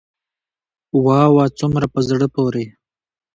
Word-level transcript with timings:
واه 1.03 1.27
واه 1.35 1.47
څومره 1.59 1.85
په 1.93 1.99
زړه 2.09 2.27
پوري. 2.35 2.65